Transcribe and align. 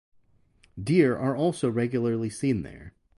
Deer 0.83 1.15
are 1.15 1.35
also 1.35 1.69
regularly 1.69 2.27
seen 2.27 2.63
there. 2.63 2.95